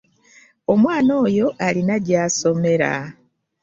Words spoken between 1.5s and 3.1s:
alina gy'asomera.